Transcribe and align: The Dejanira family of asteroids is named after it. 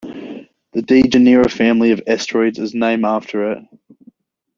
The 0.73 0.81
Dejanira 0.81 1.47
family 1.51 1.91
of 1.91 2.01
asteroids 2.07 2.57
is 2.57 2.73
named 2.73 3.05
after 3.05 3.51
it. 3.51 3.63